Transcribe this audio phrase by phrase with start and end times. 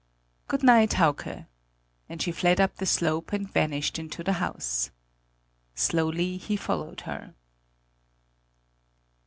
[0.47, 1.45] "Good night, Hauke!"
[2.09, 4.89] And she fled up the slope and vanished into the house.
[5.75, 7.35] Slowly he followed her.